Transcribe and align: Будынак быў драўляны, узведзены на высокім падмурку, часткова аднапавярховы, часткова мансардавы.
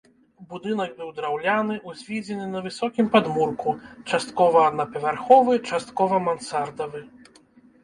Будынак 0.51 0.93
быў 1.01 1.09
драўляны, 1.17 1.75
узведзены 1.91 2.47
на 2.55 2.59
высокім 2.69 3.11
падмурку, 3.17 3.69
часткова 4.09 4.65
аднапавярховы, 4.73 5.61
часткова 5.71 6.23
мансардавы. 6.27 7.07